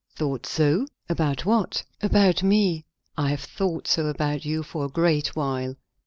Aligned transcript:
"Thought 0.15 0.47
so? 0.47 0.87
about 1.09 1.45
what?" 1.45 1.83
"About 2.01 2.41
me." 2.41 2.85
"I 3.19 3.29
have 3.29 3.41
thought 3.41 3.87
so 3.87 4.07
about 4.07 4.45
you 4.45 4.63
for 4.63 4.85
a 4.85 4.89
great 4.89 5.35
while." 5.35 5.75